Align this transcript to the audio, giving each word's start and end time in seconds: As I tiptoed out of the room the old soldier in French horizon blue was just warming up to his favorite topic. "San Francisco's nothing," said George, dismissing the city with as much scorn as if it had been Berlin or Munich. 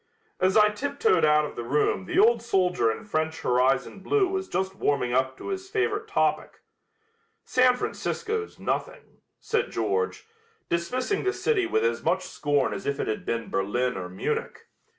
As 0.39 0.57
I 0.57 0.69
tiptoed 0.69 1.23
out 1.23 1.45
of 1.45 1.55
the 1.55 1.63
room 1.63 2.05
the 2.05 2.17
old 2.17 2.41
soldier 2.41 2.91
in 2.91 3.05
French 3.05 3.41
horizon 3.41 3.99
blue 3.99 4.27
was 4.27 4.47
just 4.47 4.73
warming 4.75 5.13
up 5.13 5.37
to 5.37 5.49
his 5.49 5.69
favorite 5.69 6.07
topic. 6.07 6.61
"San 7.43 7.75
Francisco's 7.77 8.57
nothing," 8.57 9.21
said 9.39 9.69
George, 9.69 10.25
dismissing 10.69 11.23
the 11.23 11.33
city 11.33 11.67
with 11.67 11.85
as 11.85 12.01
much 12.01 12.23
scorn 12.23 12.73
as 12.73 12.87
if 12.87 12.99
it 12.99 13.07
had 13.07 13.27
been 13.27 13.51
Berlin 13.51 13.95
or 13.95 14.09
Munich. 14.09 14.65